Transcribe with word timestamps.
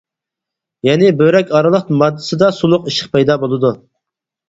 يەنى 0.87 1.11
بۆرەك 1.19 1.53
ئارىلىق 1.59 1.93
ماددىسىدا 2.01 2.53
سۇلۇق 2.63 2.91
ئىششىق 2.91 3.15
پەيدا 3.17 3.41
بولىدۇ. 3.47 3.77